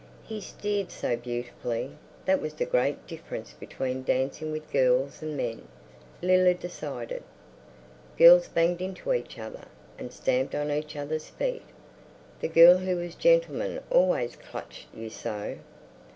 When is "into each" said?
8.81-9.37